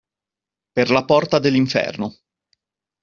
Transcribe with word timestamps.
Per 0.73 0.89
la 0.89 1.05
porta 1.05 1.37
dell'inferno. 1.37 2.15